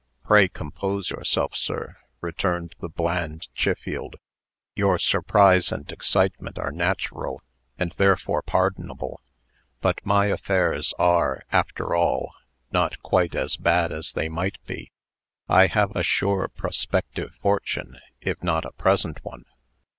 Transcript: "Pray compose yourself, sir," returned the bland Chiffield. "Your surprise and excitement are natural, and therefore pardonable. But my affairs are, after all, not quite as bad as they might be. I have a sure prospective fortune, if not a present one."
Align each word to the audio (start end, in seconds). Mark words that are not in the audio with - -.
"Pray 0.23 0.47
compose 0.47 1.11
yourself, 1.11 1.55
sir," 1.55 1.95
returned 2.21 2.73
the 2.79 2.89
bland 2.89 3.47
Chiffield. 3.53 4.15
"Your 4.75 4.97
surprise 4.97 5.71
and 5.71 5.91
excitement 5.91 6.57
are 6.57 6.71
natural, 6.71 7.43
and 7.77 7.91
therefore 7.91 8.41
pardonable. 8.41 9.21
But 9.79 10.03
my 10.03 10.25
affairs 10.25 10.95
are, 10.97 11.43
after 11.51 11.93
all, 11.93 12.31
not 12.71 12.99
quite 13.03 13.35
as 13.35 13.57
bad 13.57 13.91
as 13.91 14.11
they 14.13 14.27
might 14.27 14.57
be. 14.65 14.91
I 15.47 15.67
have 15.67 15.95
a 15.95 16.01
sure 16.01 16.47
prospective 16.47 17.35
fortune, 17.39 17.99
if 18.21 18.41
not 18.43 18.65
a 18.65 18.71
present 18.71 19.23
one." 19.23 19.45